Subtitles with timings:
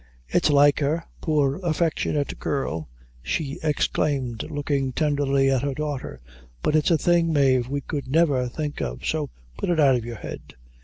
[0.27, 2.89] "It's like her, poor affectionate girl,"
[3.21, 6.21] she exclaimed, looking tenderly at her daughter;
[6.63, 9.29] "but it's a thing, Mave, we could never think of; so
[9.59, 10.55] put it out of your head."